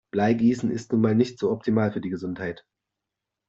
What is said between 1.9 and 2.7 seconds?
für die Gesundheit.